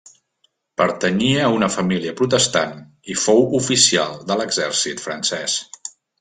[0.81, 2.73] Pertanyia a una família protestant,
[3.15, 5.61] i fou oficial de l'exèrcit francès.